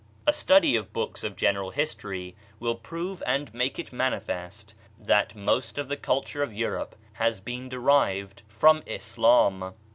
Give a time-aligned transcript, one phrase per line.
[0.25, 5.77] A smdy of books of general history will prove and make it manifest that most
[5.77, 9.75] of the culmre of Europe has been derived from Islam.